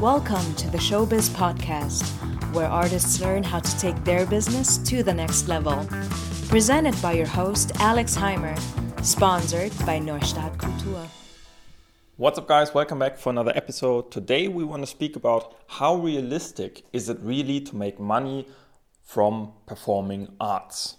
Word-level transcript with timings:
Welcome 0.00 0.54
to 0.56 0.68
the 0.68 0.78
Showbiz 0.78 1.30
Podcast, 1.30 2.02
where 2.52 2.66
artists 2.66 3.20
learn 3.20 3.42
how 3.42 3.60
to 3.60 3.78
take 3.78 4.04
their 4.04 4.26
business 4.26 4.76
to 4.78 5.02
the 5.02 5.14
next 5.14 5.48
level. 5.48 5.86
Presented 6.48 7.00
by 7.00 7.12
your 7.12 7.26
host, 7.26 7.72
Alex 7.80 8.16
Heimer. 8.16 8.58
Sponsored 9.04 9.72
by 9.86 9.98
Neustadt 10.00 10.56
Kultur. 10.58 11.08
What's 12.16 12.38
up, 12.38 12.48
guys? 12.48 12.74
Welcome 12.74 12.98
back 12.98 13.16
for 13.16 13.30
another 13.30 13.52
episode. 13.54 14.10
Today, 14.10 14.48
we 14.48 14.64
want 14.64 14.82
to 14.82 14.86
speak 14.86 15.16
about 15.16 15.54
how 15.68 15.94
realistic 15.94 16.82
is 16.92 17.08
it 17.08 17.18
really 17.20 17.60
to 17.60 17.76
make 17.76 17.98
money 17.98 18.46
from 19.02 19.52
performing 19.64 20.34
arts. 20.40 20.96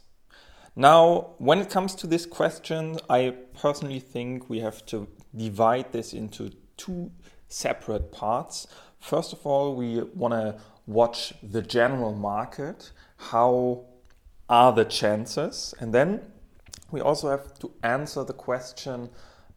Now, 0.76 1.36
when 1.38 1.60
it 1.60 1.70
comes 1.70 1.96
to 1.96 2.08
this 2.08 2.26
question, 2.26 2.98
I 3.10 3.36
personally 3.60 4.00
think 4.00 4.50
we 4.50 4.60
have 4.62 4.86
to 4.88 5.08
divide 5.36 5.92
this 5.92 6.14
into 6.14 6.52
two 6.78 7.12
separate 7.56 8.12
parts. 8.12 8.68
First 9.00 9.32
of 9.32 9.46
all, 9.46 9.76
we 9.76 10.02
want 10.14 10.34
to 10.34 10.56
watch 10.86 11.34
the 11.42 11.62
general 11.62 12.14
market. 12.14 12.92
How 13.18 13.86
are 14.50 14.74
the 14.74 14.84
chances? 14.84 15.74
And 15.80 15.94
then 15.94 16.22
we 16.92 17.00
also 17.00 17.30
have 17.30 17.58
to 17.60 17.72
answer 17.82 18.24
the 18.24 18.34
question 18.34 19.10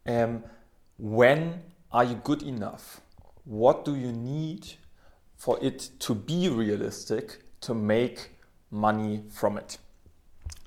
um, 0.06 0.44
when 0.96 1.62
are 1.90 2.04
you 2.04 2.14
good 2.22 2.42
enough? 2.42 3.00
What 3.44 3.84
do 3.84 3.96
you 3.96 4.12
need 4.12 4.66
for 5.36 5.58
it 5.60 5.90
to 6.00 6.14
be 6.14 6.48
realistic 6.48 7.42
to 7.62 7.74
make 7.74 8.30
money 8.70 9.24
from 9.28 9.58
it? 9.58 9.78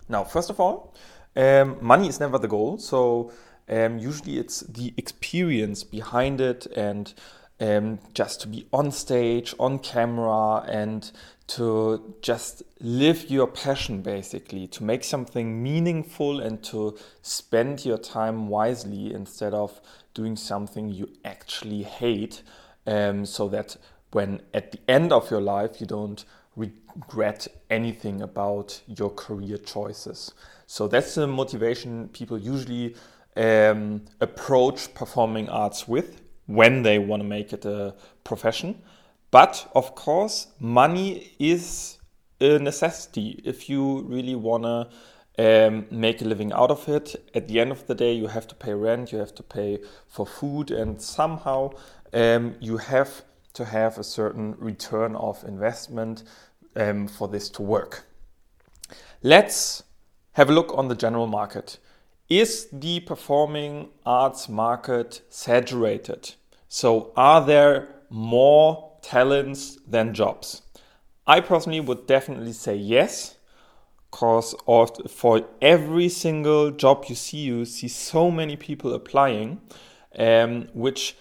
Now, 0.10 0.26
first 0.26 0.50
of 0.50 0.60
all, 0.60 0.94
um, 1.36 1.78
money 1.82 2.10
is 2.10 2.20
never 2.20 2.38
the 2.38 2.48
goal. 2.48 2.78
So 2.78 3.32
um, 3.72 3.98
usually 3.98 4.38
it's 4.38 4.60
the 4.62 4.94
experience 4.98 5.84
behind 5.84 6.42
it 6.42 6.68
and 6.76 7.14
um, 7.62 8.00
just 8.14 8.42
to 8.42 8.48
be 8.48 8.68
on 8.74 8.92
stage, 8.92 9.54
on 9.60 9.80
camera, 9.80 10.64
and 10.68 11.12
to 11.48 12.16
just 12.22 12.64
live 12.80 13.30
your 13.30 13.46
passion 13.46 14.02
basically, 14.02 14.68
to 14.68 14.84
make 14.84 15.04
something 15.04 15.62
meaningful 15.62 16.40
and 16.40 16.64
to 16.64 16.98
spend 17.22 17.86
your 17.86 18.00
time 18.00 18.48
wisely 18.48 19.14
instead 19.14 19.54
of 19.54 19.80
doing 20.14 20.36
something 20.36 20.90
you 20.90 21.10
actually 21.24 21.84
hate, 21.84 22.42
um, 22.88 23.26
so 23.26 23.48
that 23.48 23.78
when 24.12 24.42
at 24.54 24.72
the 24.72 24.80
end 24.88 25.14
of 25.14 25.30
your 25.30 25.42
life 25.42 25.80
you 25.80 25.86
don't 25.86 26.26
regret 26.56 27.48
anything 27.70 28.22
about 28.22 28.82
your 28.88 29.12
career 29.12 29.58
choices. 29.58 30.34
So 30.66 30.88
that's 30.88 31.16
the 31.16 31.28
motivation 31.28 32.10
people 32.10 32.38
usually 32.38 32.96
um, 33.36 34.02
approach 34.20 34.94
performing 34.94 35.50
arts 35.50 35.88
with 35.88 36.22
when 36.46 36.84
they 36.84 37.00
want 37.00 37.22
to 37.22 37.28
make 37.28 37.54
it 37.54 37.66
a 37.66 37.96
profession. 38.24 38.82
But 39.32 39.70
of 39.74 39.96
course, 39.96 40.48
money 40.60 41.32
is 41.40 41.98
a 42.40 42.60
necessity 42.60 43.42
if 43.46 43.70
you 43.70 44.02
really 44.02 44.36
want 44.36 44.64
to 44.64 44.90
um, 45.38 45.86
make 45.90 46.22
a 46.22 46.26
living 46.26 46.52
out 46.52 46.72
of 46.72 46.88
it. 46.90 47.16
At 47.34 47.48
the 47.48 47.60
end 47.60 47.72
of 47.72 47.88
the 47.88 47.96
day, 47.96 48.14
you 48.14 48.28
have 48.28 48.48
to 48.48 48.56
pay 48.56 48.74
rent, 48.74 49.12
you 49.12 49.20
have 49.20 49.34
to 49.36 49.44
pay 49.44 49.80
for 50.08 50.26
food, 50.26 50.72
and 50.72 51.02
somehow 51.02 51.72
um, 52.14 52.56
you 52.60 52.78
have 52.78 53.24
to 53.54 53.66
have 53.66 53.98
a 53.98 54.04
certain 54.04 54.56
return 54.58 55.16
of 55.16 55.44
investment 55.44 56.24
um, 56.76 57.08
for 57.08 57.28
this 57.28 57.50
to 57.50 57.62
work. 57.62 58.06
Let's 59.24 59.84
have 60.34 60.50
a 60.50 60.54
look 60.54 60.74
on 60.78 60.88
the 60.88 60.96
general 60.96 61.28
market. 61.28 61.78
Is 62.32 62.70
the 62.72 63.02
performing 63.02 63.90
arts 64.06 64.48
market 64.48 65.22
saturated? 65.28 66.34
So, 66.70 67.12
are 67.18 67.46
there 67.46 67.90
more 68.10 68.94
talents 69.02 69.78
than 69.86 70.14
jobs? 70.14 70.62
I 71.28 71.42
personally 71.42 71.82
would 71.82 72.08
definitely 72.08 72.54
say 72.54 72.78
yes, 72.78 73.36
because 74.10 74.56
for 75.10 75.46
every 75.62 76.08
single 76.08 76.72
job 76.72 77.04
you 77.10 77.16
see, 77.16 77.40
you 77.40 77.66
see 77.66 77.90
so 77.90 78.32
many 78.32 78.56
people 78.56 78.94
applying, 78.94 79.60
um, 80.18 80.70
which 80.74 81.18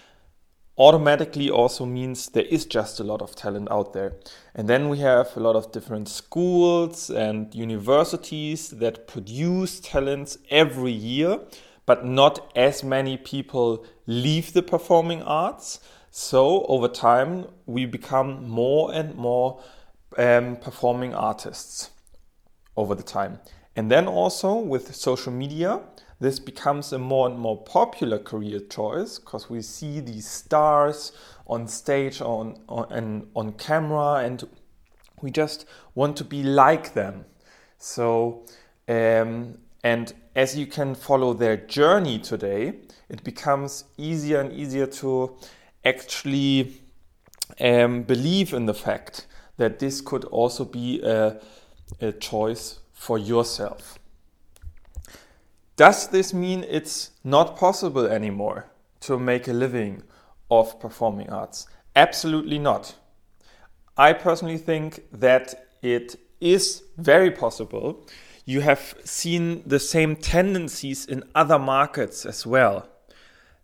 automatically 0.81 1.51
also 1.51 1.85
means 1.85 2.31
there 2.31 2.47
is 2.47 2.65
just 2.65 3.01
a 3.01 3.05
lot 3.05 3.21
of 3.21 3.37
talent 3.37 3.71
out 3.71 3.93
there. 3.93 4.15
And 4.55 4.67
then 4.67 4.89
we 4.89 4.99
have 5.01 5.37
a 5.37 5.41
lot 5.41 5.55
of 5.55 5.73
different 5.73 6.09
schools 6.09 7.11
and 7.11 7.55
universities 7.55 8.71
that 8.71 9.07
produce 9.07 9.79
talents 9.81 10.39
every 10.49 10.91
year, 10.93 11.41
but 11.85 12.07
not 12.07 12.51
as 12.57 12.83
many 12.83 13.19
people 13.19 13.85
leave 14.07 14.55
the 14.55 14.63
performing 14.63 15.23
arts. 15.23 15.81
So 16.11 16.65
over 16.65 16.89
time, 16.89 17.45
we 17.67 17.85
become 17.85 18.49
more 18.49 18.91
and 18.95 19.15
more 19.15 19.63
um, 20.17 20.57
performing 20.57 21.15
artists 21.15 21.91
over 22.75 22.95
the 22.95 23.03
time. 23.03 23.39
And 23.77 23.91
then 23.91 24.09
also 24.09 24.55
with 24.55 24.95
social 24.95 25.33
media, 25.33 25.83
this 26.21 26.39
becomes 26.39 26.93
a 26.93 26.99
more 26.99 27.29
and 27.29 27.39
more 27.39 27.57
popular 27.57 28.19
career 28.19 28.61
choice 28.61 29.19
because 29.19 29.49
we 29.49 29.63
see 29.63 30.01
these 30.01 30.29
stars 30.29 31.13
on 31.47 31.67
stage 31.67 32.21
on, 32.21 32.61
on 32.69 32.93
and 32.93 33.27
on 33.35 33.53
camera 33.53 34.25
and 34.25 34.47
we 35.23 35.31
just 35.31 35.67
want 35.95 36.17
to 36.19 36.25
be 36.25 36.43
like 36.43 36.93
them. 36.93 37.25
So 37.79 38.45
um, 38.87 39.59
and 39.83 40.13
as 40.37 40.57
you 40.57 40.67
can 40.67 40.95
follow 40.95 41.33
their 41.33 41.57
journey 41.57 42.19
today 42.19 42.75
it 43.09 43.25
becomes 43.25 43.85
easier 43.97 44.41
and 44.41 44.53
easier 44.53 44.87
to 44.87 45.37
actually 45.85 46.83
um, 47.61 48.03
believe 48.03 48.53
in 48.53 48.67
the 48.67 48.75
fact 48.75 49.27
that 49.57 49.79
this 49.79 50.03
could 50.03 50.25
also 50.27 50.67
be 50.67 51.01
a, 51.03 51.41
a 52.01 52.13
choice 52.13 52.81
for 52.93 53.19
yourself 53.19 54.00
does 55.81 56.09
this 56.09 56.35
mean 56.35 56.63
it's 56.69 57.13
not 57.25 57.57
possible 57.57 58.05
anymore 58.05 58.67
to 59.01 59.19
make 59.19 59.49
a 59.49 59.53
living 59.55 60.03
of 60.51 60.79
performing 60.79 61.31
arts? 61.31 61.67
Absolutely 61.97 62.59
not. 62.59 62.97
I 63.97 64.13
personally 64.13 64.59
think 64.59 65.05
that 65.11 65.69
it 65.81 66.17
is 66.39 66.83
very 66.99 67.31
possible. 67.31 68.07
You 68.45 68.61
have 68.61 68.95
seen 69.05 69.63
the 69.65 69.79
same 69.79 70.17
tendencies 70.17 71.07
in 71.07 71.25
other 71.35 71.59
markets 71.59 72.27
as 72.27 72.47
well. 72.47 72.87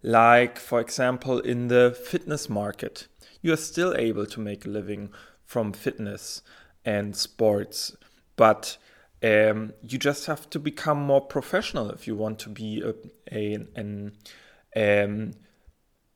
Like, 0.03 0.59
for 0.59 0.81
example, 0.81 1.41
in 1.41 1.69
the 1.69 1.95
fitness 2.03 2.49
market, 2.49 3.09
you 3.43 3.53
are 3.53 3.59
still 3.59 3.95
able 3.95 4.25
to 4.25 4.41
make 4.41 4.65
a 4.65 4.71
living 4.71 5.11
from 5.45 5.75
fitness 5.75 6.41
and 6.83 7.15
sports, 7.15 7.95
but 8.37 8.79
um, 9.23 9.73
you 9.83 9.99
just 9.99 10.27
have 10.27 10.49
to 10.51 10.59
become 10.59 10.99
more 10.99 11.21
professional 11.21 11.91
if 11.91 12.07
you 12.07 12.15
want 12.15 12.39
to 12.41 12.49
be 12.49 12.83
a, 12.83 12.95
a, 13.33 13.55
an, 13.75 14.13
um, 14.77 15.33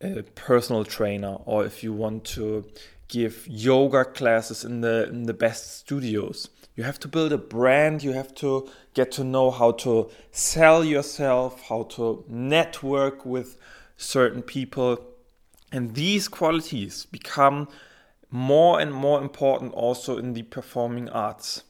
a 0.01 0.23
personal 0.35 0.85
trainer 0.85 1.39
or 1.45 1.65
if 1.65 1.83
you 1.83 1.93
want 1.93 2.25
to 2.25 2.65
give 3.09 3.47
yoga 3.49 4.05
classes 4.05 4.65
in 4.65 4.83
the 4.83 5.09
in 5.09 5.25
the 5.25 5.35
best 5.35 5.79
studios. 5.79 6.49
You 6.77 6.85
have 6.85 7.01
to 7.01 7.09
build 7.09 7.33
a 7.33 7.39
brand. 7.39 8.03
You 8.03 8.13
have 8.13 8.35
to 8.37 8.69
get 8.95 9.11
to 9.13 9.25
know 9.25 9.51
how 9.51 9.73
to 9.73 10.11
sell 10.31 10.85
yourself 10.85 11.69
how 11.69 11.83
to 11.95 12.25
network 12.29 13.27
with 13.27 13.59
certain 13.97 14.43
people. 14.43 14.99
And 15.73 15.95
these 15.95 16.29
qualities 16.29 17.07
become 17.07 17.69
more 18.31 18.81
and 18.81 18.93
more 18.93 19.21
important 19.21 19.73
also 19.73 20.17
in 20.17 20.35
the 20.35 20.43
performing 20.45 21.09
arts 21.09 21.65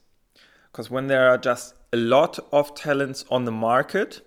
because 0.70 0.90
when 0.90 1.08
there 1.08 1.28
are 1.28 1.38
just 1.38 1.74
a 1.92 1.96
lot 1.96 2.38
of 2.52 2.74
talents 2.74 3.24
on 3.30 3.44
the 3.44 3.52
market, 3.52 4.20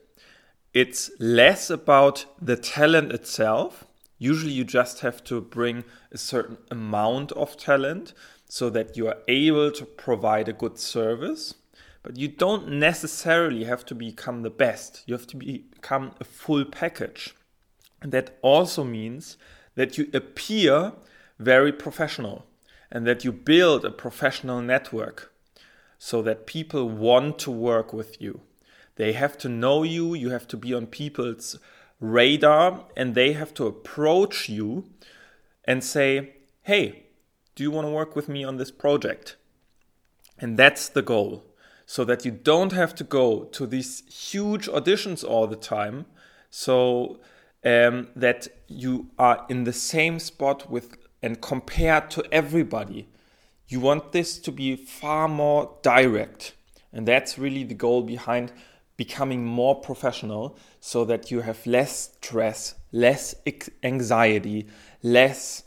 it's 0.73 1.11
less 1.19 1.69
about 1.69 2.25
the 2.41 2.55
talent 2.55 3.11
itself. 3.11 3.85
Usually, 4.17 4.51
you 4.51 4.63
just 4.63 5.01
have 5.01 5.23
to 5.25 5.41
bring 5.41 5.83
a 6.11 6.17
certain 6.17 6.57
amount 6.71 7.31
of 7.33 7.57
talent 7.57 8.13
so 8.49 8.69
that 8.69 8.97
you 8.97 9.07
are 9.07 9.17
able 9.27 9.71
to 9.71 9.85
provide 9.85 10.49
a 10.49 10.53
good 10.53 10.77
service. 10.77 11.55
But 12.01 12.17
you 12.17 12.27
don't 12.27 12.67
necessarily 12.67 13.63
have 13.63 13.85
to 13.85 13.95
become 13.95 14.41
the 14.41 14.49
best, 14.49 15.03
you 15.07 15.13
have 15.13 15.27
to 15.27 15.37
become 15.37 16.11
a 16.19 16.25
full 16.25 16.65
package. 16.65 17.33
And 18.01 18.11
that 18.11 18.37
also 18.41 18.83
means 18.83 19.37
that 19.75 19.97
you 19.97 20.09
appear 20.13 20.93
very 21.39 21.71
professional 21.71 22.45
and 22.91 23.07
that 23.07 23.23
you 23.23 23.31
build 23.31 23.85
a 23.85 23.91
professional 23.91 24.61
network 24.61 25.32
so 26.03 26.21
that 26.21 26.45
people 26.45 26.89
want 26.89 27.39
to 27.39 27.49
work 27.49 27.93
with 27.93 28.21
you. 28.21 28.41
They 28.97 29.13
have 29.13 29.37
to 29.37 29.47
know 29.47 29.83
you, 29.83 30.13
you 30.13 30.31
have 30.31 30.45
to 30.49 30.57
be 30.57 30.73
on 30.73 30.87
people's 30.87 31.57
radar, 32.01 32.83
and 32.97 33.15
they 33.15 33.31
have 33.31 33.53
to 33.53 33.67
approach 33.67 34.49
you 34.49 34.83
and 35.63 35.81
say, 35.81 36.33
Hey, 36.63 37.05
do 37.55 37.63
you 37.63 37.71
want 37.71 37.87
to 37.87 37.91
work 37.91 38.17
with 38.17 38.27
me 38.27 38.43
on 38.43 38.57
this 38.57 38.69
project? 38.69 39.37
And 40.37 40.57
that's 40.57 40.89
the 40.89 41.01
goal. 41.01 41.45
So 41.85 42.03
that 42.03 42.25
you 42.25 42.31
don't 42.31 42.73
have 42.73 42.93
to 42.95 43.05
go 43.05 43.45
to 43.45 43.65
these 43.65 44.03
huge 44.13 44.67
auditions 44.67 45.23
all 45.23 45.47
the 45.47 45.55
time. 45.55 46.05
So 46.49 47.21
um, 47.63 48.09
that 48.13 48.49
you 48.67 49.07
are 49.17 49.45
in 49.47 49.63
the 49.63 49.71
same 49.71 50.19
spot 50.19 50.69
with 50.69 50.97
and 51.21 51.39
compared 51.39 52.11
to 52.11 52.25
everybody. 52.29 53.07
You 53.67 53.79
want 53.79 54.11
this 54.11 54.37
to 54.39 54.51
be 54.51 54.75
far 54.75 55.27
more 55.27 55.77
direct. 55.81 56.53
And 56.91 57.07
that's 57.07 57.39
really 57.39 57.63
the 57.63 57.73
goal 57.73 58.03
behind 58.03 58.51
becoming 58.97 59.43
more 59.43 59.79
professional 59.81 60.57
so 60.79 61.03
that 61.05 61.31
you 61.31 61.41
have 61.41 61.65
less 61.65 62.11
stress, 62.13 62.75
less 62.91 63.35
anxiety, 63.81 64.67
less 65.01 65.63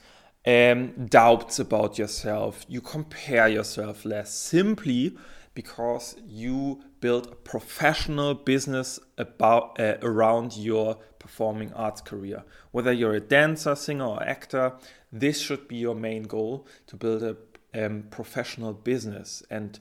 um, 0.46 1.06
doubts 1.06 1.58
about 1.58 1.98
yourself. 1.98 2.64
You 2.68 2.80
compare 2.80 3.48
yourself 3.48 4.04
less 4.04 4.32
simply 4.32 5.16
because 5.54 6.14
you 6.24 6.82
build 7.00 7.26
a 7.26 7.34
professional 7.34 8.34
business 8.34 9.00
about 9.18 9.80
uh, 9.80 9.96
around 10.02 10.56
your 10.56 10.96
performing 11.18 11.72
arts 11.72 12.00
career. 12.00 12.44
Whether 12.70 12.92
you're 12.92 13.14
a 13.14 13.20
dancer, 13.20 13.74
singer, 13.74 14.06
or 14.06 14.22
actor, 14.22 14.74
this 15.10 15.40
should 15.40 15.66
be 15.66 15.76
your 15.76 15.94
main 15.94 16.24
goal 16.24 16.66
to 16.86 16.96
build 16.96 17.22
a 17.22 17.36
um, 17.76 18.04
professional 18.10 18.72
business. 18.72 19.42
And 19.50 19.78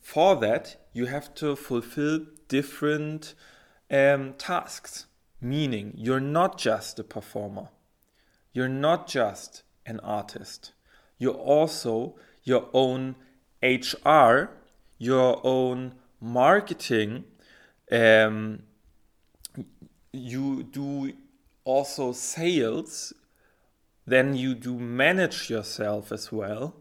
for 0.00 0.36
that, 0.36 0.76
you 0.92 1.06
have 1.06 1.34
to 1.36 1.56
fulfill 1.56 2.26
different 2.48 3.34
um, 3.90 4.34
tasks. 4.34 5.06
Meaning, 5.40 5.94
you're 5.96 6.20
not 6.20 6.58
just 6.58 6.98
a 6.98 7.04
performer, 7.04 7.68
you're 8.52 8.68
not 8.68 9.08
just 9.08 9.62
an 9.86 9.98
artist, 10.00 10.72
you're 11.18 11.32
also 11.32 12.14
your 12.44 12.68
own 12.74 13.16
HR, 13.62 14.50
your 14.98 15.40
own 15.42 15.94
marketing. 16.20 17.24
Um, 17.90 18.64
you 20.12 20.62
do 20.62 21.14
also 21.64 22.12
sales, 22.12 23.14
then 24.06 24.34
you 24.34 24.54
do 24.54 24.78
manage 24.78 25.48
yourself 25.48 26.12
as 26.12 26.30
well 26.30 26.79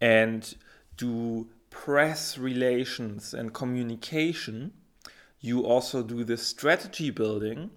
and 0.00 0.54
do 0.96 1.48
press 1.70 2.38
relations 2.38 3.34
and 3.34 3.52
communication. 3.52 4.72
You 5.40 5.64
also 5.64 6.02
do 6.02 6.24
the 6.24 6.36
strategy 6.36 7.10
building. 7.10 7.70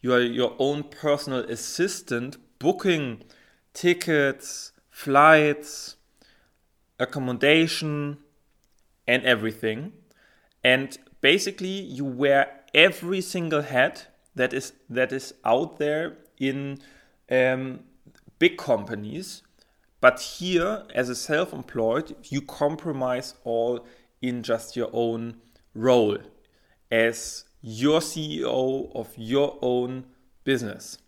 You 0.00 0.12
are 0.14 0.20
your 0.20 0.54
own 0.58 0.84
personal 0.84 1.40
assistant, 1.40 2.36
booking 2.58 3.22
tickets, 3.72 4.72
flights, 4.90 5.96
accommodation, 6.98 8.18
and 9.06 9.22
everything. 9.24 9.92
And 10.62 10.96
basically, 11.20 11.68
you 11.68 12.04
wear 12.04 12.60
every 12.72 13.20
single 13.20 13.62
hat 13.62 14.08
that 14.34 14.52
is 14.52 14.72
that 14.90 15.12
is 15.12 15.34
out 15.44 15.78
there 15.78 16.16
in 16.38 16.80
um, 17.30 17.80
big 18.38 18.58
companies 18.58 19.43
but 20.04 20.20
here, 20.20 20.82
as 20.94 21.08
a 21.08 21.14
self 21.14 21.54
employed, 21.54 22.14
you 22.24 22.42
compromise 22.42 23.36
all 23.42 23.86
in 24.20 24.42
just 24.42 24.76
your 24.76 24.90
own 24.92 25.36
role 25.74 26.18
as 26.92 27.44
your 27.62 28.00
CEO 28.00 28.94
of 28.94 29.08
your 29.16 29.58
own 29.62 30.04
business. 30.44 30.98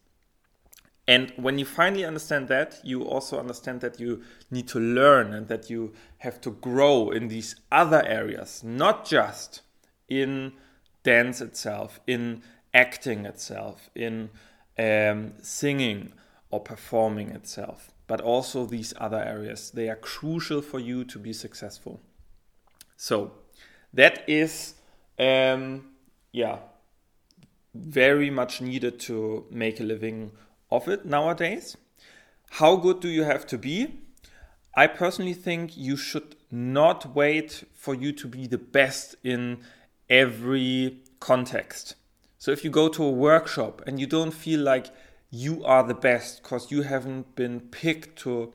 And 1.07 1.31
when 1.37 1.59
you 1.59 1.67
finally 1.67 2.07
understand 2.07 2.49
that, 2.49 2.81
you 2.85 3.03
also 3.03 3.39
understand 3.39 3.83
that 3.83 4.01
you 4.01 4.23
need 4.51 4.67
to 4.69 4.81
learn 4.81 5.35
and 5.35 5.49
that 5.49 5.69
you 5.69 5.93
have 6.21 6.41
to 6.41 6.53
grow 6.53 7.11
in 7.11 7.29
these 7.29 7.55
other 7.71 8.03
areas, 8.03 8.65
not 8.65 9.05
just 9.05 9.61
in 10.09 10.55
dance 11.03 11.43
itself, 11.43 12.01
in 12.07 12.43
acting 12.73 13.27
itself, 13.27 13.91
in 13.95 14.31
um, 14.79 15.35
singing 15.43 16.15
or 16.51 16.61
performing 16.61 17.29
itself 17.33 17.93
but 18.07 18.21
also 18.21 18.67
these 18.67 18.95
other 18.99 19.23
areas. 19.23 19.71
They 19.71 19.89
are 19.89 19.97
crucial 19.97 20.63
for 20.63 20.79
you 20.79 21.05
to 21.05 21.19
be 21.19 21.33
successful. 21.33 22.01
So 22.97 23.33
that 23.93 24.25
is, 24.29 24.75
um, 25.19 25.87
yeah, 26.33 26.59
very 27.75 28.31
much 28.31 28.61
needed 28.61 28.99
to 29.01 29.47
make 29.51 29.81
a 29.81 29.85
living 29.85 30.33
of 30.71 30.89
it 30.89 31.05
nowadays. 31.05 31.77
How 32.51 32.77
good 32.77 33.01
do 33.01 33.09
you 33.09 33.25
have 33.25 33.47
to 33.49 33.59
be? 33.59 34.01
I 34.75 34.87
personally 34.87 35.35
think 35.35 35.77
you 35.77 35.97
should 35.97 36.37
not 36.51 37.15
wait 37.15 37.65
for 37.75 37.95
you 37.95 38.13
to 38.13 38.29
be 38.29 38.47
the 38.47 38.59
best 38.59 39.17
in 39.25 39.59
every 40.09 40.99
context. 41.19 41.97
So 42.39 42.51
if 42.51 42.63
you 42.63 42.71
go 42.71 42.89
to 42.89 43.03
a 43.03 43.11
workshop 43.11 43.83
and 43.87 43.99
you 43.99 44.07
don't 44.07 44.31
feel 44.31 44.61
like 44.61 44.89
you 45.31 45.65
are 45.65 45.83
the 45.83 45.95
best 45.95 46.43
because 46.43 46.71
you 46.71 46.83
haven't 46.83 47.35
been 47.35 47.61
picked 47.61 48.19
to 48.21 48.53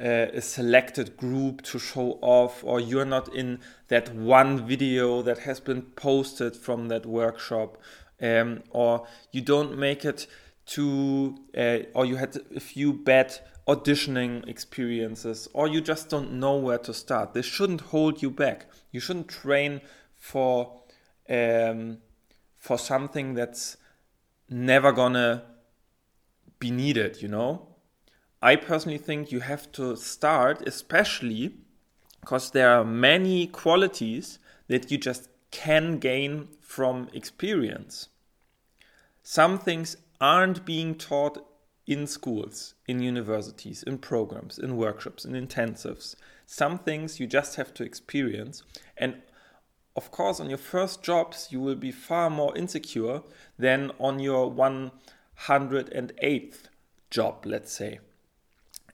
uh, 0.00 0.28
a 0.32 0.40
selected 0.40 1.16
group 1.16 1.62
to 1.62 1.78
show 1.78 2.18
off, 2.22 2.64
or 2.64 2.80
you're 2.80 3.04
not 3.04 3.34
in 3.34 3.58
that 3.88 4.14
one 4.14 4.66
video 4.66 5.22
that 5.22 5.38
has 5.38 5.60
been 5.60 5.82
posted 5.82 6.56
from 6.56 6.88
that 6.88 7.04
workshop, 7.04 7.76
um, 8.22 8.62
or 8.70 9.06
you 9.30 9.42
don't 9.42 9.78
make 9.78 10.04
it 10.04 10.26
to, 10.64 11.36
uh, 11.56 11.78
or 11.94 12.06
you 12.06 12.16
had 12.16 12.36
a 12.54 12.60
few 12.60 12.92
bad 12.92 13.38
auditioning 13.68 14.46
experiences, 14.48 15.48
or 15.52 15.68
you 15.68 15.80
just 15.80 16.08
don't 16.08 16.32
know 16.32 16.56
where 16.56 16.78
to 16.78 16.94
start. 16.94 17.34
This 17.34 17.46
shouldn't 17.46 17.82
hold 17.82 18.22
you 18.22 18.30
back. 18.30 18.66
You 18.90 19.00
shouldn't 19.00 19.28
train 19.28 19.80
for 20.16 20.80
um, 21.28 21.98
for 22.58 22.78
something 22.78 23.34
that's 23.34 23.76
never 24.48 24.92
gonna 24.92 25.44
be 26.60 26.70
needed, 26.70 27.20
you 27.20 27.28
know? 27.28 27.66
I 28.40 28.56
personally 28.56 28.98
think 28.98 29.32
you 29.32 29.40
have 29.40 29.70
to 29.72 29.96
start, 29.96 30.66
especially 30.66 31.56
because 32.20 32.52
there 32.52 32.70
are 32.70 32.84
many 32.84 33.46
qualities 33.46 34.38
that 34.68 34.90
you 34.90 34.98
just 34.98 35.28
can 35.50 35.98
gain 35.98 36.48
from 36.60 37.08
experience. 37.12 38.08
Some 39.22 39.58
things 39.58 39.96
aren't 40.20 40.64
being 40.64 40.94
taught 40.94 41.44
in 41.86 42.06
schools, 42.06 42.74
in 42.86 43.00
universities, 43.00 43.82
in 43.82 43.98
programs, 43.98 44.58
in 44.58 44.76
workshops, 44.76 45.24
in 45.24 45.32
intensives. 45.32 46.14
Some 46.46 46.78
things 46.78 47.18
you 47.18 47.26
just 47.26 47.56
have 47.56 47.74
to 47.74 47.84
experience. 47.84 48.62
And 48.96 49.22
of 49.96 50.10
course, 50.10 50.40
on 50.40 50.48
your 50.48 50.58
first 50.58 51.02
jobs, 51.02 51.48
you 51.50 51.60
will 51.60 51.74
be 51.74 51.90
far 51.90 52.30
more 52.30 52.56
insecure 52.56 53.22
than 53.58 53.90
on 53.98 54.20
your 54.20 54.50
108th 55.46 56.64
job, 57.10 57.44
let's 57.46 57.72
say. 57.72 58.00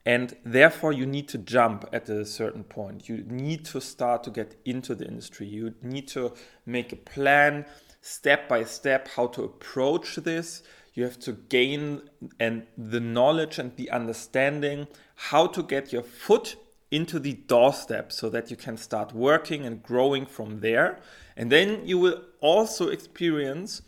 And 0.05 0.37
therefore, 0.45 0.93
you 0.93 1.05
need 1.05 1.29
to 1.29 1.39
jump 1.39 1.85
at 1.93 2.09
a 2.09 2.25
certain 2.25 2.63
point. 2.63 3.09
You 3.09 3.25
need 3.27 3.65
to 3.67 3.81
start 3.81 4.23
to 4.25 4.31
get 4.31 4.55
into 4.65 4.95
the 4.95 5.05
industry. 5.05 5.49
You 5.49 5.75
need 5.83 6.07
to 6.09 6.33
make 6.65 6.93
a 6.93 6.97
plan 6.97 7.67
step 8.01 8.49
by 8.49 8.63
step 8.63 9.09
how 9.09 9.27
to 9.27 9.43
approach 9.43 10.15
this. 10.15 10.63
You 10.95 11.03
have 11.03 11.19
to 11.21 11.33
gain 11.33 12.03
and 12.39 12.67
the 12.79 13.01
knowledge 13.01 13.59
and 13.59 13.75
the 13.77 13.91
understanding 13.91 14.87
how 15.17 15.49
to 15.49 15.63
get 15.63 15.93
your 15.93 16.05
foot 16.05 16.57
into 16.93 17.19
the 17.19 17.35
doorstep 17.35 18.13
so 18.13 18.31
that 18.31 18.49
you 18.49 18.57
can 18.57 18.77
start 18.77 19.13
working 19.13 19.67
and 19.67 19.83
growing 19.83 20.25
from 20.25 20.61
there. 20.61 21.01
And 21.37 21.51
then 21.51 21.85
you 21.85 21.99
will 21.99 22.23
also 22.41 22.89
experience 22.89 23.83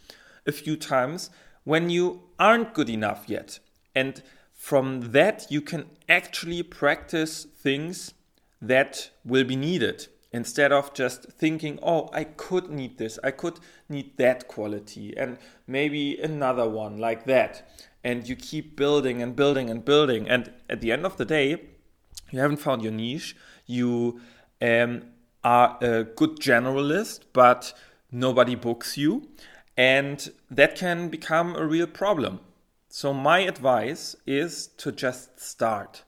a 0.47 0.53
few 0.53 0.77
times 0.77 1.31
when 1.63 1.91
you 1.91 2.28
aren't 2.39 2.75
good 2.75 2.91
enough 2.91 3.25
yet. 3.27 3.59
And 3.95 4.23
from 4.55 5.13
that, 5.13 5.47
you 5.51 5.61
can 5.61 5.87
actually 6.09 6.63
practice 6.63 7.45
things 7.45 8.15
that 8.61 9.11
will 9.25 9.45
be 9.45 9.57
needed 9.57 10.09
instead 10.33 10.73
of 10.73 10.93
just 10.93 11.33
thinking, 11.33 11.79
oh, 11.83 12.11
I 12.13 12.25
could 12.25 12.69
need 12.71 12.99
this, 12.99 13.19
I 13.25 13.31
could 13.31 13.61
need 13.89 14.17
that 14.19 14.47
quality, 14.47 15.17
and 15.17 15.39
maybe 15.67 16.19
another 16.19 16.69
one 16.69 16.99
like 16.99 17.25
that. 17.25 17.69
And 18.05 18.29
you 18.29 18.37
keep 18.37 18.77
building 18.77 19.23
and 19.23 19.35
building 19.35 19.71
and 19.71 19.85
building. 19.85 20.29
And 20.29 20.53
at 20.69 20.81
the 20.81 20.93
end 20.93 21.05
of 21.05 21.17
the 21.17 21.25
day, 21.25 21.63
you 22.31 22.39
haven't 22.41 22.59
found 22.59 22.83
your 22.83 22.93
niche. 22.93 23.37
You 23.67 24.21
um, 24.63 25.03
are 25.43 25.79
a 25.81 26.05
good 26.05 26.39
generalist, 26.39 27.21
but 27.33 27.75
nobody 28.13 28.55
books 28.55 28.97
you. 28.97 29.29
And 29.79 30.33
that 30.51 30.75
can 30.75 31.09
become 31.09 31.55
a 31.55 31.65
real 31.65 31.87
problem. 31.87 32.41
So, 32.89 33.15
my 33.15 33.41
advice 33.41 34.17
is 34.27 34.67
to 34.79 34.91
just 34.91 35.39
start, 35.39 36.03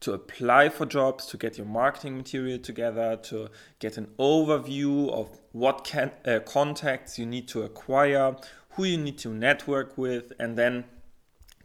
to 0.00 0.12
apply 0.12 0.68
for 0.68 0.86
jobs, 0.86 1.26
to 1.26 1.36
get 1.36 1.58
your 1.58 1.66
marketing 1.66 2.16
material 2.16 2.60
together, 2.60 3.18
to 3.24 3.48
get 3.80 3.96
an 3.96 4.08
overview 4.20 5.10
of 5.10 5.40
what 5.50 5.82
can, 5.82 6.12
uh, 6.24 6.38
contacts 6.46 7.18
you 7.18 7.26
need 7.26 7.48
to 7.48 7.62
acquire, 7.62 8.36
who 8.70 8.84
you 8.84 8.96
need 8.96 9.18
to 9.18 9.30
network 9.30 9.98
with, 9.98 10.32
and 10.38 10.56
then 10.56 10.84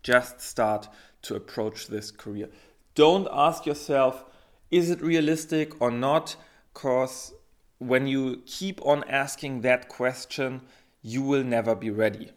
just 0.01 0.41
start 0.41 0.87
to 1.21 1.35
approach 1.35 1.87
this 1.87 2.09
career. 2.09 2.49
Don't 2.95 3.27
ask 3.31 3.67
yourself, 3.67 4.25
is 4.71 4.89
it 4.89 4.99
realistic 4.99 5.79
or 5.79 5.91
not? 5.91 6.37
Because 6.73 7.33
when 7.77 8.07
you 8.07 8.41
keep 8.45 8.83
on 8.83 9.03
asking 9.03 9.61
that 9.61 9.89
question, 9.89 10.61
you 11.01 11.21
will 11.21 11.43
never 11.43 11.75
be 11.75 11.89
ready. 11.89 12.31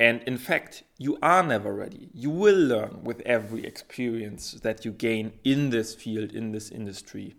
And 0.00 0.22
in 0.22 0.38
fact, 0.38 0.84
you 0.96 1.18
are 1.22 1.42
never 1.42 1.74
ready. 1.74 2.08
You 2.14 2.30
will 2.30 2.56
learn 2.56 3.00
with 3.02 3.20
every 3.22 3.64
experience 3.64 4.52
that 4.62 4.84
you 4.84 4.92
gain 4.92 5.32
in 5.42 5.70
this 5.70 5.94
field, 5.94 6.32
in 6.32 6.52
this 6.52 6.70
industry. 6.70 7.34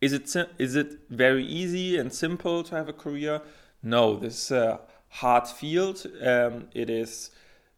Is 0.00 0.12
it, 0.12 0.34
is 0.58 0.74
it 0.74 0.98
very 1.08 1.44
easy 1.44 1.96
and 1.96 2.12
simple 2.12 2.62
to 2.64 2.74
have 2.74 2.88
a 2.88 2.92
career? 2.92 3.42
No, 3.82 4.16
this 4.16 4.46
is 4.46 4.50
a 4.50 4.80
hard 5.08 5.46
field. 5.46 6.04
Um, 6.20 6.68
it 6.74 6.90
is 6.90 7.30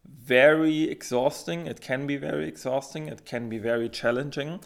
very 0.05 0.85
exhausting. 0.85 1.67
It 1.67 1.81
can 1.81 2.07
be 2.07 2.17
very 2.17 2.49
exhausting. 2.49 3.09
It 3.09 3.27
can 3.27 3.49
be 3.49 3.59
very 3.59 3.91
challenging, 3.91 4.61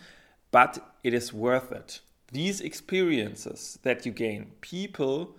but 0.53 0.79
it 1.03 1.13
is 1.13 1.33
worth 1.33 1.73
it. 1.73 2.01
These 2.31 2.61
experiences 2.61 3.79
that 3.83 4.07
you 4.07 4.13
gain, 4.13 4.53
people 4.61 5.37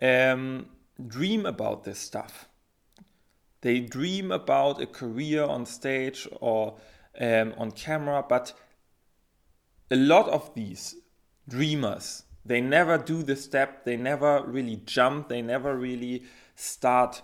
um, 0.00 0.66
dream 1.08 1.46
about 1.46 1.84
this 1.84 1.98
stuff. 1.98 2.48
They 3.60 3.80
dream 3.80 4.32
about 4.32 4.80
a 4.80 4.86
career 4.86 5.44
on 5.44 5.66
stage 5.66 6.28
or 6.40 6.78
um, 7.20 7.54
on 7.56 7.70
camera, 7.70 8.24
but 8.28 8.52
a 9.90 9.96
lot 9.96 10.28
of 10.28 10.54
these 10.54 10.96
dreamers, 11.48 12.24
they 12.44 12.60
never 12.60 12.98
do 12.98 13.22
the 13.22 13.36
step, 13.36 13.84
they 13.84 13.96
never 13.96 14.42
really 14.42 14.76
jump, 14.84 15.28
they 15.28 15.42
never 15.42 15.76
really 15.76 16.24
start 16.56 17.22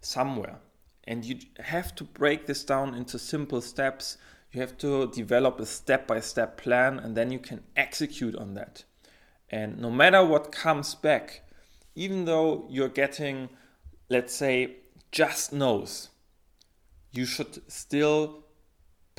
somewhere. 0.00 0.58
And 1.04 1.24
you 1.24 1.38
have 1.60 1.94
to 1.96 2.04
break 2.04 2.46
this 2.46 2.64
down 2.64 2.94
into 2.94 3.18
simple 3.18 3.60
steps. 3.60 4.18
You 4.50 4.60
have 4.60 4.76
to 4.78 5.08
develop 5.12 5.60
a 5.60 5.66
step 5.66 6.08
by 6.08 6.20
step 6.20 6.56
plan, 6.56 6.98
and 6.98 7.16
then 7.16 7.30
you 7.30 7.38
can 7.38 7.62
execute 7.76 8.34
on 8.34 8.54
that. 8.54 8.84
And 9.50 9.78
no 9.78 9.90
matter 9.90 10.24
what 10.24 10.50
comes 10.50 10.94
back, 10.96 11.42
even 11.96 12.26
though 12.26 12.66
you're 12.68 12.90
getting, 12.90 13.48
let's 14.08 14.34
say, 14.34 14.76
just 15.10 15.52
no's, 15.52 16.10
you 17.10 17.24
should 17.24 17.60
still 17.72 18.44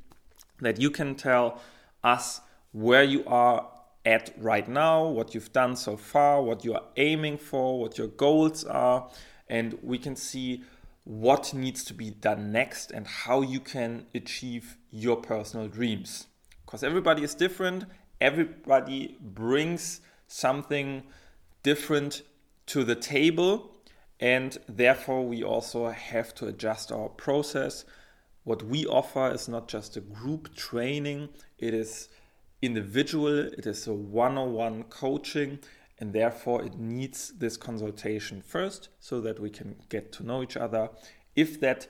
that 0.60 0.82
you 0.82 0.90
can 0.90 1.14
tell 1.14 1.62
us 2.04 2.42
where 2.72 3.04
you 3.04 3.24
are 3.28 3.70
at 4.08 4.34
right 4.38 4.70
now, 4.70 5.06
what 5.06 5.36
you've 5.36 5.52
done 5.52 5.76
so 5.76 5.98
far, 5.98 6.42
what 6.42 6.64
you 6.64 6.74
are 6.74 6.86
aiming 6.96 7.38
for, 7.38 7.78
what 7.78 7.98
your 7.98 8.08
goals 8.08 8.64
are, 8.64 9.10
and 9.50 9.78
we 9.84 9.98
can 9.98 10.16
see 10.16 10.64
what 11.04 11.54
needs 11.54 11.84
to 11.84 11.94
be 11.94 12.12
done 12.12 12.50
next 12.50 12.90
and 12.92 13.06
how 13.06 13.42
you 13.42 13.60
can 13.60 14.06
achieve 14.16 14.78
your 14.92 15.18
personal 15.18 15.68
dreams. 15.68 16.28
Because 16.66 16.84
everybody 16.86 17.22
is 17.22 17.36
different, 17.36 17.84
everybody 18.22 19.18
brings 19.20 20.00
something 20.28 21.04
different 21.62 22.22
to 22.68 22.86
the 22.86 22.96
table, 22.96 23.76
and 24.22 24.58
therefore 24.70 25.26
we 25.28 25.44
also 25.44 25.90
have 25.90 26.34
to 26.36 26.48
adjust 26.48 26.94
our 26.94 27.10
process. 27.10 27.84
What 28.46 28.64
we 28.64 28.86
offer 28.86 29.34
is 29.34 29.50
not 29.50 29.68
just 29.68 29.98
a 29.98 30.02
group 30.02 30.56
training, 30.56 31.28
it 31.58 31.74
is 31.74 32.08
individual, 32.62 33.40
it 33.40 33.66
is 33.66 33.88
a 33.88 33.94
one 33.94 34.38
on 34.38 34.54
one 34.54 34.84
coaching 34.84 35.60
and 36.00 36.14
therefore 36.14 36.64
it 36.64 36.78
needs 36.78 37.34
this 37.38 37.58
consultation 37.58 38.42
first 38.42 38.90
so 39.00 39.20
that 39.22 39.40
we 39.40 39.50
can 39.50 39.76
get 39.90 40.12
to 40.14 40.24
know 40.24 40.44
each 40.44 40.58
other. 40.58 40.90
If 41.36 41.60
that 41.60 41.88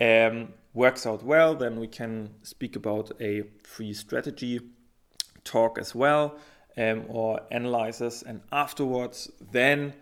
um, 0.00 0.54
works 0.74 1.06
out 1.06 1.24
well, 1.24 1.54
then 1.54 1.80
we 1.80 1.88
can 1.88 2.34
speak 2.42 2.76
about 2.76 3.10
a 3.20 3.44
free 3.64 3.92
strategy 3.92 4.60
talk 5.44 5.78
as 5.78 5.94
well 5.94 6.38
um, 6.76 7.04
or 7.08 7.40
analysis, 7.50 8.22
and 8.22 8.40
afterwards, 8.52 9.30
then 9.50 9.94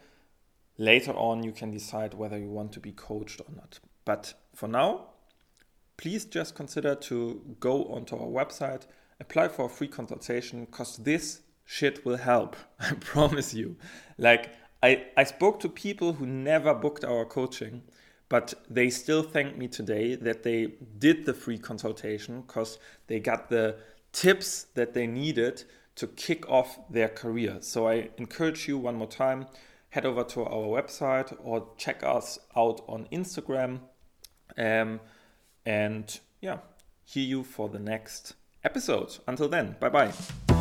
later 0.76 1.12
on, 1.12 1.42
you 1.42 1.52
can 1.52 1.70
decide 1.70 2.12
whether 2.12 2.38
you 2.38 2.50
want 2.50 2.72
to 2.72 2.80
be 2.80 2.92
coached 2.92 3.40
or 3.40 3.54
not. 3.54 3.80
But 4.04 4.34
for 4.54 4.68
now, 4.68 5.06
please 5.96 6.26
just 6.26 6.54
consider 6.54 6.94
to 6.94 7.56
go 7.60 7.84
onto 7.86 8.16
our 8.16 8.26
website, 8.26 8.82
apply 9.20 9.48
for 9.48 9.66
a 9.66 9.68
free 9.68 9.88
consultation 9.88 10.64
because 10.64 10.98
this 10.98 11.40
shit 11.64 12.04
will 12.04 12.16
help. 12.16 12.56
I 12.80 12.92
promise 12.94 13.54
you. 13.54 13.76
Like 14.18 14.50
I, 14.82 15.06
I 15.16 15.24
spoke 15.24 15.60
to 15.60 15.68
people 15.68 16.14
who 16.14 16.26
never 16.26 16.74
booked 16.74 17.04
our 17.04 17.24
coaching, 17.24 17.82
but 18.28 18.54
they 18.68 18.90
still 18.90 19.22
thank 19.22 19.56
me 19.56 19.68
today 19.68 20.14
that 20.16 20.42
they 20.42 20.74
did 20.98 21.26
the 21.26 21.34
free 21.34 21.58
consultation 21.58 22.42
because 22.42 22.78
they 23.06 23.20
got 23.20 23.48
the 23.48 23.76
tips 24.12 24.64
that 24.74 24.94
they 24.94 25.06
needed 25.06 25.64
to 25.96 26.06
kick 26.06 26.48
off 26.48 26.78
their 26.90 27.08
career. 27.08 27.58
So 27.60 27.88
I 27.88 28.10
encourage 28.18 28.68
you 28.68 28.78
one 28.78 28.96
more 28.96 29.08
time 29.08 29.46
head 29.96 30.04
over 30.04 30.22
to 30.22 30.44
our 30.44 30.66
website 30.66 31.34
or 31.42 31.68
check 31.78 32.02
us 32.02 32.38
out 32.54 32.82
on 32.86 33.08
Instagram. 33.10 33.80
Um, 34.58 35.00
and 35.64 36.20
yeah, 36.42 36.58
hear 37.06 37.24
you 37.24 37.42
for 37.42 37.70
the 37.70 37.78
next 37.78 38.34
episode. 38.64 39.18
Until 39.26 39.48
then, 39.48 39.76
bye 39.80 39.88
bye. 39.88 40.55